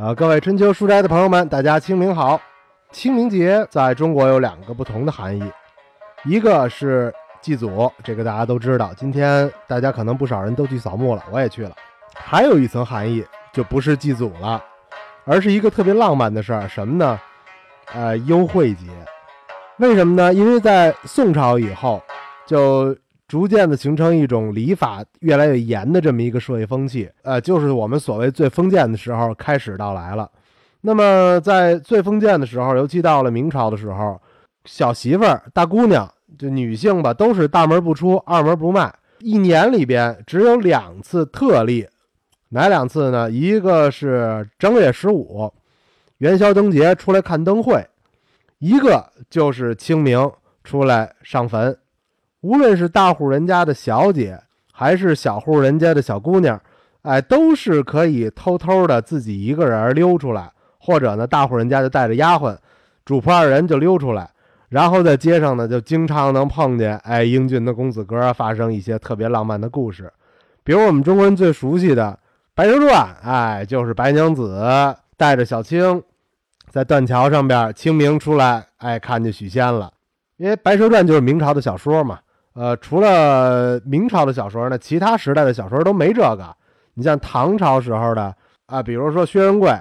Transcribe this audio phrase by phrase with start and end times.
[0.00, 2.40] 啊，各位春秋书斋的朋友们，大家清明好！
[2.90, 5.52] 清明节在中国有两个不同的含义，
[6.24, 7.12] 一个是
[7.42, 8.94] 祭祖，这个大家都知道。
[8.96, 11.72] 今天大家可能不少人都去扫墓了，我也去了。
[12.14, 14.64] 还有一层含义，就不是祭祖了，
[15.26, 17.20] 而是一个特别浪漫的事儿，什么呢？
[17.92, 18.86] 呃，幽会节。
[19.76, 20.32] 为什么呢？
[20.32, 22.02] 因为在宋朝以后，
[22.46, 22.96] 就
[23.30, 30.28] 逐渐的形成一种礼法越来越严的这么一个社会风气，呃，就是我们所谓最封建的时候开始到来了。
[30.80, 34.20] 那么在最封建的时候，尤其到了明朝的时候，
[34.64, 38.92] 小媳妇儿、大姑娘，就女性吧，都是大门不出，二门不迈。
[39.20, 41.86] 一年里边只有两次特例，
[42.48, 43.30] 哪两次呢？
[43.30, 45.48] 一个是正月十五，
[46.18, 47.80] 元宵灯节出来看灯会；
[48.58, 50.28] 一个就是清明
[50.64, 51.78] 出来上坟。
[52.40, 54.40] 无论是大户人家的小姐，
[54.72, 56.58] 还是小户人家的小姑娘，
[57.02, 62.56] 哎，都是可以偷偷的自己一个人溜出来，或者呢，大户人家就带着丫鬟，
[63.04, 64.30] 主仆二人就溜出来，
[64.70, 70.10] 然后在街上呢，就经常能碰见哎英俊的公子哥，发生一些特别浪漫的故事，
[70.64, 72.12] 比如我们中国人最熟悉的
[72.54, 72.88] 《白蛇传》，
[73.22, 76.02] 哎，就是白娘子带着小青，
[76.70, 79.92] 在断桥上边清明出来，哎，看见许仙了，
[80.38, 82.18] 因为《白蛇传》就是明朝的小说嘛。
[82.54, 86.54] 呃，除了明朝的小说呢，其他时代的小说都没这个。
[86.94, 88.34] 你像唐朝时候的
[88.66, 89.72] 啊，比如说薛仁贵，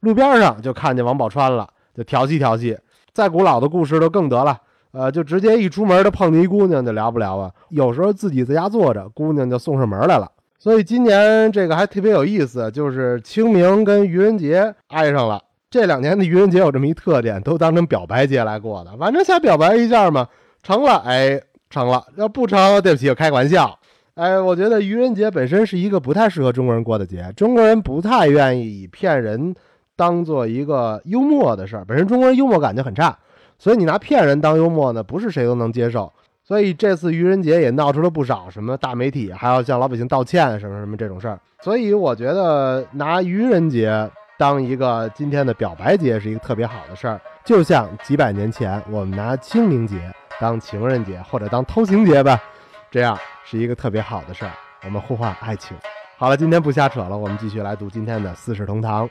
[0.00, 2.78] 路边上就看见王宝钏了，就调戏调戏。
[3.12, 4.56] 再古老的故事都更得了，
[4.92, 7.50] 呃，就直接一出门就碰见一姑娘，就聊不聊啊？
[7.70, 10.30] 有时候自己在家坐着，姑娘就送上门来了。
[10.58, 15.42] 所以今年这个还特别有意思，就是清明跟愚人节挨上了。
[15.70, 20.28] 这两年的愚人节有这么一特点，都当成表白节来过的，反正想表白一下嘛，
[20.62, 21.42] 成了，哎。
[21.70, 23.78] 成了，要不成，对不起，我开个玩笑。
[24.14, 29.54] 哎，我觉得愚人节本身是一个不太适合中国人过的节，中国人不太愿意以骗人
[29.96, 33.16] 当做一个幽默的事儿，本身中国人幽默感就很差，
[33.58, 36.12] 所以你拿骗人当幽默呢，不是谁都能接受。
[36.42, 41.38] 所以这次愚人节也闹出了不少什么大媒体还要向老百姓道歉什么什么这种事儿。
[41.62, 49.96] 所以我觉得拿愚人节当一个今天的表白节是一个特别好的事儿，就像几百年前我们拿清明节。
[50.40, 52.42] 当情人节或者当偷情节吧，
[52.90, 54.52] 这样是一个特别好的事儿。
[54.82, 55.76] 我们互换爱情。
[56.16, 59.06] 好了，今天不瞎扯了，我们继续来读今天的《四世同堂》。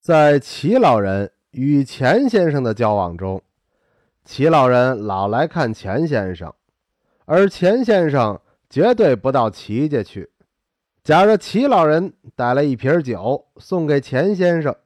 [0.00, 3.42] 在齐老人与钱先生的交往中，
[4.24, 6.54] 齐老人老来看钱先生，
[7.24, 8.40] 而钱先生
[8.70, 10.30] 绝对不到齐家去。
[11.02, 14.76] 假如齐老人带来一瓶酒送给钱先生，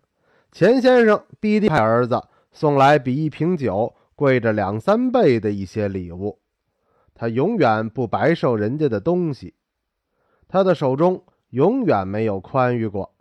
[0.51, 2.23] 钱先生必定派儿子
[2.53, 3.95] 送来比一瓶酒。
[4.23, 6.39] 贵着两三倍的一些礼物，
[7.13, 9.55] 他永远不白受人家的东西，
[10.47, 13.17] 他的手中永远没有宽裕过，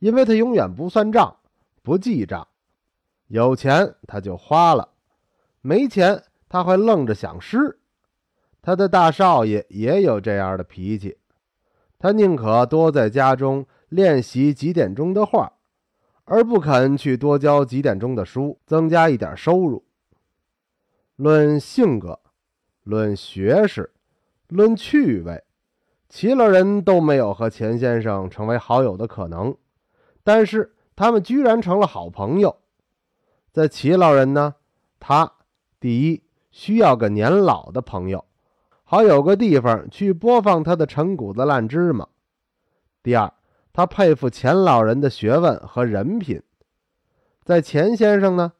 [0.00, 1.36] 因为他永远不算账，
[1.84, 2.48] 不记账，
[3.28, 4.88] 有钱他就花了，
[5.60, 7.78] 没钱他会愣着想吃。
[8.60, 11.16] 他的大少爷也有这样的脾气，
[11.96, 15.52] 他宁可多在家中练习几点钟的画，
[16.24, 19.84] 而不肯去多教几点钟的书，增加一点收入。
[21.22, 22.18] 论性格，
[22.82, 23.92] 论学识，
[24.48, 25.44] 论趣味，
[26.08, 29.54] 齐老人都没有和钱先生成为好友的可能，
[30.24, 32.56] 但是他们居然成了好朋友。
[33.52, 34.54] 在齐老人呢，
[34.98, 35.30] 他
[35.78, 38.24] 第一需要个年老的朋友，
[38.84, 42.06] 好有个地方去播放他的陈谷子烂芝麻；
[43.02, 43.30] 第二，
[43.74, 46.42] 他佩服钱老人的学问和人品。
[47.44, 48.54] 在钱先生呢？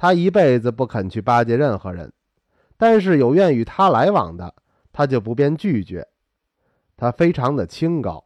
[0.00, 2.12] 他一辈子不肯去巴结任何人，
[2.76, 4.54] 但是有愿与他来往的，
[4.92, 6.06] 他就不便拒绝。
[6.96, 8.24] 他非常的清高，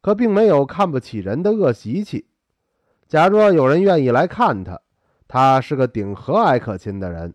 [0.00, 2.26] 可并没有看不起人的恶习气。
[3.06, 4.80] 假若有人愿意来看他，
[5.28, 7.34] 他是个顶和蔼可亲的人。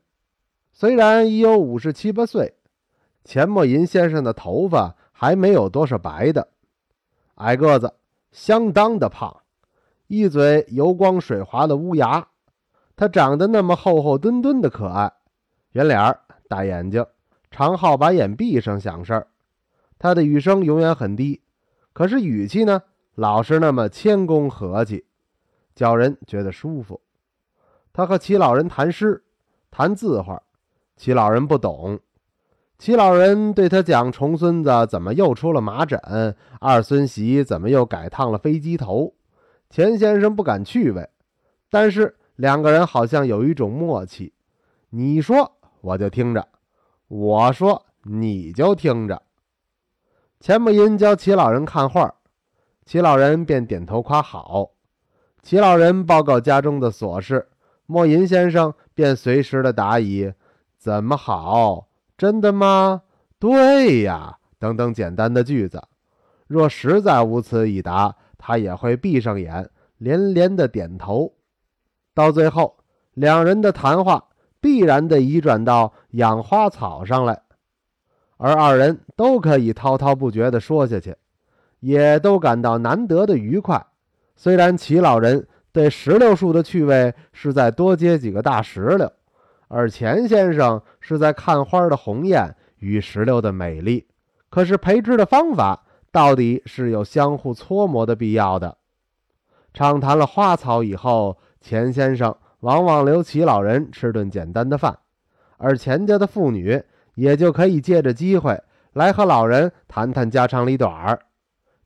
[0.74, 2.56] 虽然已有五十七八岁，
[3.24, 6.48] 钱默吟先生的头发还没有多少白的，
[7.36, 7.94] 矮个子，
[8.32, 9.44] 相当的胖，
[10.08, 12.28] 一嘴油光水滑的乌牙。
[12.98, 15.12] 他长得那么厚厚墩墩的可爱，
[15.74, 17.06] 圆脸儿、大眼睛，
[17.52, 19.28] 常好把眼闭上想事儿。
[20.00, 21.42] 他的语声永远很低，
[21.92, 22.82] 可是语气呢，
[23.16, 25.06] 老是那么谦恭和气，
[25.76, 27.02] 叫人觉得舒服。
[27.92, 29.22] 他和齐老人谈诗，
[29.70, 30.42] 谈字画，
[30.96, 32.00] 齐老人不懂。
[32.78, 36.00] 齐老人对他讲：重孙子怎么又出了麻疹？
[36.62, 39.14] 二孙媳怎么又改烫了飞机头？
[39.70, 41.10] 钱先生不感趣味，
[41.70, 42.16] 但是。
[42.36, 44.34] 两个人好像有一种默契，
[44.90, 45.52] 你说
[45.82, 46.48] 我就听着，
[47.08, 49.22] 我说你就听着。
[50.40, 52.16] 钱默吟教齐老人看画，
[52.86, 54.72] 齐老人便点头夸好。
[55.42, 57.48] 齐老人报告家中的琐事，
[57.86, 60.34] 莫银先生便随时的答以
[60.78, 61.88] “怎么好？
[62.18, 63.04] 真的吗？
[63.40, 65.82] 对呀”等等简单的句子。
[66.48, 71.35] 若实在无此一答，他也会闭上眼，连连的点头。
[72.16, 72.78] 到最后，
[73.14, 74.26] 两人的谈话
[74.60, 77.40] 必然得移转到养花草上来，
[78.38, 81.16] 而二人都可以滔滔不绝的说下去，
[81.80, 83.86] 也都感到难得的愉快。
[84.36, 89.12] 虽然齐老人对石榴树的趣味是在多结几个大石榴，
[89.68, 94.08] 而钱先生是在看花的红艳与石榴的美丽，
[94.50, 95.84] 可是培植的方法。
[96.12, 98.78] 到底是有相互搓磨的必要的。
[99.74, 104.96] 畅谈了花草以后，钱先生往往留齐老人吃顿简单的饭，
[105.58, 106.80] 而钱家的妇女
[107.16, 108.62] 也就可以借着机会
[108.94, 111.20] 来和老人谈谈家长里短儿。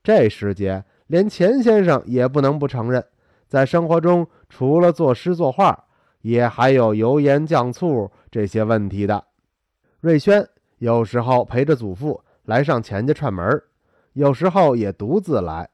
[0.03, 3.01] 这时节，连钱先生也不能不承认，
[3.47, 5.85] 在生活中除了作诗作画，
[6.23, 9.23] 也还有油盐酱醋这些问题的。
[10.01, 10.45] 瑞轩
[10.79, 13.63] 有时候陪着祖父来上钱家串门。
[14.11, 15.69] 有时候也独自来。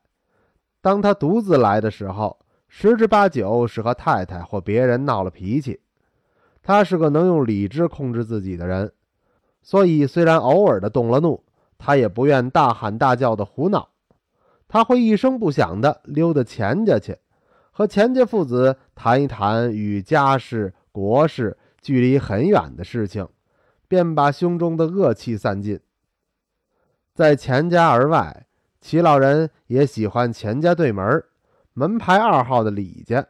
[0.80, 5.80] 当他独自来的时候，十之八九是和太太或别人闹了脾气。
[6.62, 8.92] 他是个能用理智控制自己的人，
[9.62, 11.44] 所以虽然偶尔的动了怒，
[11.78, 13.90] 他也不愿大喊大叫的胡闹。
[14.68, 17.18] 他会一声不响的溜到钱家去，
[17.72, 23.28] 和钱家父子谈一谈与家事国事距离很远的事情，
[23.88, 25.80] 便把胸中的恶气散尽。
[27.14, 28.48] 在钱家而外，
[28.82, 31.24] 齐老人也喜欢钱家对门
[31.78, 33.28] 门牌二号的李家。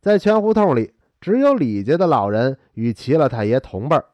[0.00, 4.04] 在全胡同里，只有李家的老人与齐老太爷同辈儿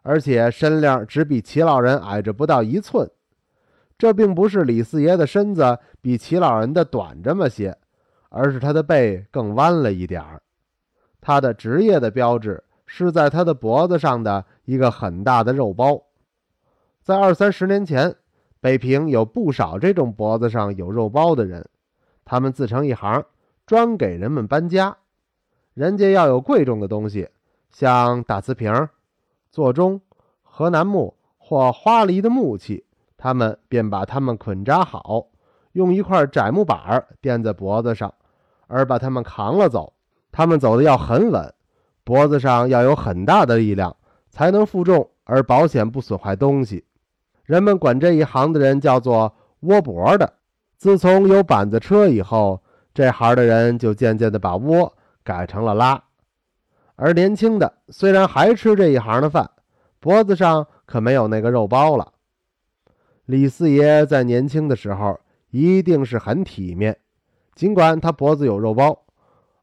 [0.00, 3.08] 而且身量只比齐老人矮着不到一寸。
[3.98, 7.76] 这并不是李四爷的身子比齐老人的短这么些，
[8.30, 10.40] 而是他的背更弯了一点儿。
[11.20, 16.02] 他的职业的标志是在他的脖子上的一个很大的肉包。
[17.02, 18.16] 在二三十年前。
[18.58, 21.68] 北平有不少这种脖子上有肉包的人，
[22.26, 23.24] 他们自成一行，
[23.64, 24.96] 专给人们搬家。
[25.74, 27.28] 人家要有贵重的东西，
[27.70, 28.88] 像大瓷瓶、
[29.50, 30.00] 座钟、
[30.42, 32.84] 河南木或花梨的木器，
[33.16, 35.28] 他们便把它们捆扎好，
[35.72, 38.12] 用一块窄木板垫在脖子上，
[38.66, 39.92] 而把它们扛了走。
[40.32, 41.54] 他们走的要很稳，
[42.02, 43.96] 脖子上要有很大的力量，
[44.28, 46.84] 才能负重而保险不损坏东西。
[47.44, 50.34] 人们管这一行的人叫做窝脖的。
[50.76, 52.62] 自从有板子车以后，
[52.92, 56.02] 这行的人就渐渐的把窝改成了拉。
[56.96, 59.50] 而年轻的虽然还吃这一行的饭，
[60.00, 62.12] 脖子上可没有那个肉包了。
[63.24, 65.18] 李四爷在年轻的时候
[65.50, 66.96] 一定是很体面，
[67.54, 69.04] 尽管他脖子有肉包，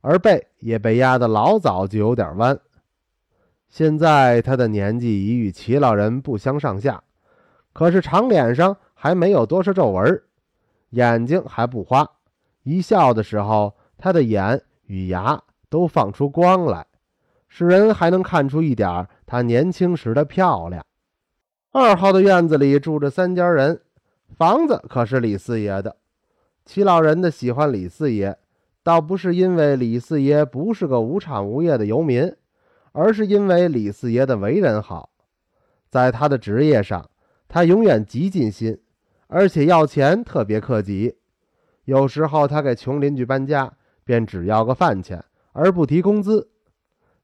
[0.01, 2.60] 而背也被压得老早就有点弯。
[3.69, 7.04] 现在他的年纪已与齐老人不相上下。
[7.71, 10.21] 可是长脸上还没有多少皱纹，
[10.93, 12.07] 眼睛还不花，
[12.63, 16.85] 一笑的时候，他的眼与牙都放出光来，
[17.47, 20.85] 使人还能看出一点他年轻时的漂亮。
[21.71, 23.81] 二号的院子里住着三家人，
[24.37, 25.97] 房子可是李四爷的。
[26.63, 28.37] 齐老人的喜欢李四爷，
[28.83, 32.35] 倒不是因为李四爷不是个无产无业的游民，
[32.91, 35.09] 而是因为李四爷的为人好，
[35.89, 37.09] 在他的职业上。
[37.50, 38.79] 他永远极尽心，
[39.33, 41.15] 而且要钱特别克己。
[41.85, 43.73] 有时候他给穷邻居搬家，
[44.05, 46.51] 便只要个饭钱，而不提工资。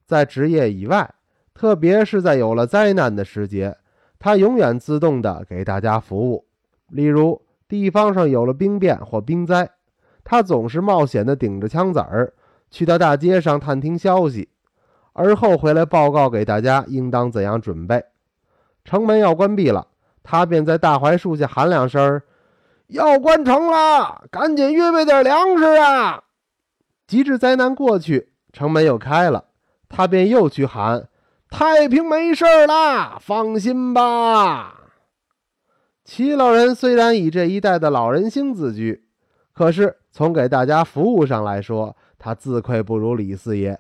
[0.08, 1.14] 在职业以外，
[1.54, 3.78] 特别是在有了灾难的时节，
[4.18, 6.48] 他永远自动的给大家服务。
[6.88, 9.70] 例如地方上有了兵变或兵灾，
[10.24, 12.34] 他总是冒险的顶着枪子儿
[12.72, 14.50] 去到大街上探听消息，
[15.14, 18.04] 而后回来报告给大家应当怎样准备。
[18.84, 19.89] 城门要关闭了。
[20.24, 22.22] 他便在大槐树下喊两声
[22.88, 26.24] ：“要关城了，赶紧预备点粮食啊！”
[27.08, 29.46] 及至灾难过去，城门又开了，
[29.88, 31.08] 他便又去喊
[31.50, 34.76] ：“太平没事啦，放心吧。”
[36.06, 39.06] 齐老人虽然以这一代的老人星自居，
[39.54, 43.80] 可是从给大家服务上来说，他自愧不如李四爷，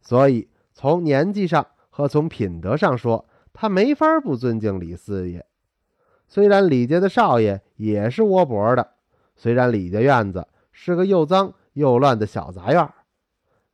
[0.00, 5.44] 所以从年纪上和从品德上说，他没法不尊敬李四爷。
[6.28, 8.88] 虽然李家的少爷也是窝脖的，
[9.36, 12.88] 虽然李家院子是个又脏又乱的小杂院，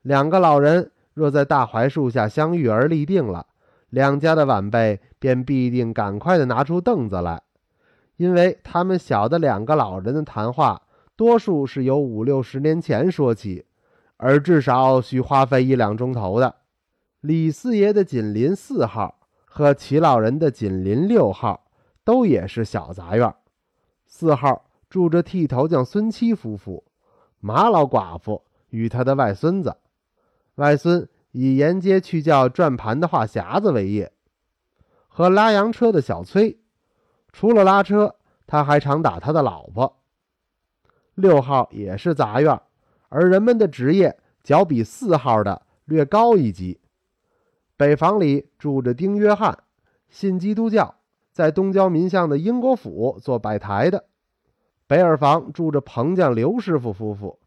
[0.03, 3.47] 两个老人若在大槐树下相遇而立定了，
[3.91, 7.43] 两家的晚辈便必定赶快的拿出凳子来，
[8.17, 10.83] 因为他们晓得两个老人的谈话
[11.17, 13.65] 多数是由五六十年前说起，
[14.17, 16.57] 而至少需花费一两钟头的。
[17.21, 21.62] 李四爷的紧邻四号和齐老人的紧邻六号
[22.05, 23.35] 都也是小杂院。
[24.07, 26.85] 四号住着剃头匠孙七夫妇、
[27.41, 29.77] 马老寡妇与他的外孙子，
[30.57, 34.13] 外孙以沿街去叫转盘的话匣子为业，
[35.09, 36.59] 和拉洋车的小崔。
[37.33, 38.17] 除了拉车，
[38.47, 39.99] 他还常打他的老婆。
[41.15, 42.61] 六号也是杂院，
[43.09, 46.81] 而人们的职业较比四号的略高一级。
[47.77, 49.65] 北房里住着丁约翰，
[50.11, 50.95] 信基督教。
[51.33, 54.05] 在东郊民巷的英国府做摆台的，
[54.87, 57.39] 北耳房住着棚匠刘师傅夫妇。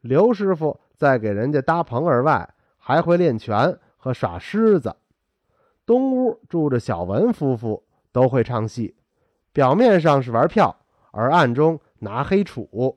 [0.00, 4.96] 刘师傅在给人家搭棚而外，还会练拳和耍狮子。
[5.86, 8.96] 东屋住着小文夫妇，都会唱戏，
[9.52, 10.76] 表面上是玩票，
[11.12, 12.96] 而暗中拿黑杵。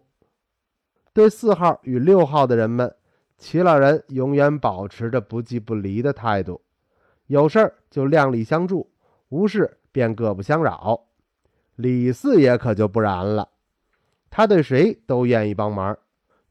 [1.14, 2.96] 对四号与六号的人们，
[3.38, 6.62] 齐老人永远保持着不即不离的态度，
[7.28, 8.90] 有事儿就量力相助，
[9.30, 9.78] 无事。
[9.92, 11.02] 便各不相扰，
[11.76, 13.50] 李四爷可就不然了，
[14.30, 15.98] 他对谁都愿意帮忙。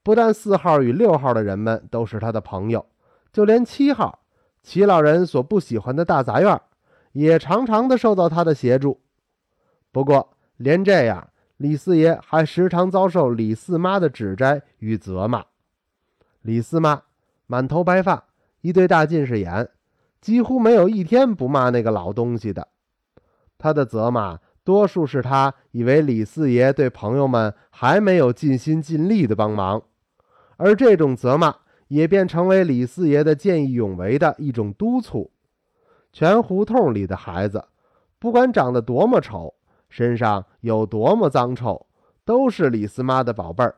[0.02, 2.86] 不但四号与六号的人们都是他的朋友，
[3.32, 4.20] 就连七号
[4.62, 6.60] 齐老人所不喜欢的大杂院，
[7.12, 9.00] 也常常的受到他的协助。
[9.92, 11.28] 不过，连这样，
[11.58, 15.44] 李四爷还时常遭受李四妈的指摘与责骂。
[16.42, 17.02] 李四妈
[17.46, 18.24] 满头白发，
[18.62, 19.68] 一对大近视眼，
[20.20, 22.68] 几乎没有一天不骂那个老东西的。
[23.60, 29.82] 他的责骂，多数是他以为李四爷对朋友们还没有尽心尽力的帮忙，
[30.56, 31.54] 而这种责骂
[31.88, 35.30] 也便成为李四爷的见义勇为的一种督促。
[36.12, 37.64] 全胡同里的孩子，
[38.18, 39.54] 不管长得多么丑，
[39.88, 41.86] 身上有多么脏臭，
[42.24, 43.76] 都是李四妈的宝贝儿。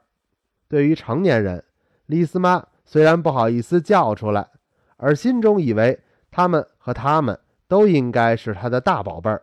[0.68, 1.64] 对于成年人，
[2.06, 4.48] 李四妈虽然不好意思叫出来，
[4.96, 9.42] 而心中以为他们和他们都应该是他的大宝贝儿。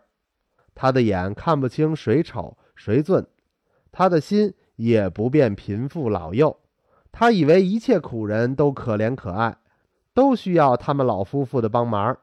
[0.80, 3.26] 他的眼看不清谁丑谁俊，
[3.92, 6.56] 他的心也不辨贫富老幼。
[7.12, 9.58] 他以为一切苦人都可怜可爱，
[10.14, 12.16] 都需要他们老夫妇的帮忙。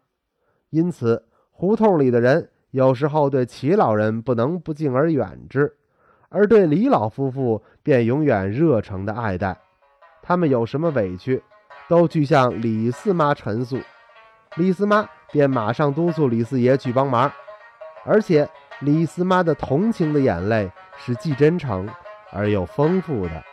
[0.71, 5.77] 因此，胡同里的人有时候对齐老人不能不敬而远之，
[6.29, 9.55] 而对李老夫妇便永远热诚的爱戴。
[10.23, 11.43] 他们有什么委屈，
[11.87, 13.77] 都去向李四妈陈诉，
[14.55, 17.31] 李四妈便马上督促李四爷去帮忙。
[18.07, 18.47] 而且，
[18.79, 21.87] 李四妈的同情的眼泪是既真诚
[22.31, 23.43] 而又丰富的。